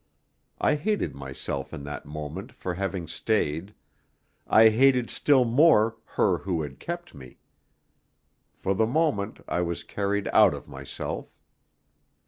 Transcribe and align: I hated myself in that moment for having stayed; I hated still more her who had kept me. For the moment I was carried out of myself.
I 0.59 0.73
hated 0.77 1.13
myself 1.13 1.71
in 1.75 1.83
that 1.83 2.07
moment 2.07 2.51
for 2.53 2.73
having 2.73 3.07
stayed; 3.07 3.75
I 4.47 4.69
hated 4.69 5.11
still 5.11 5.45
more 5.45 5.95
her 6.17 6.39
who 6.39 6.63
had 6.63 6.79
kept 6.79 7.13
me. 7.13 7.37
For 8.55 8.73
the 8.73 8.87
moment 8.87 9.41
I 9.47 9.61
was 9.61 9.83
carried 9.83 10.27
out 10.33 10.55
of 10.55 10.67
myself. 10.67 11.27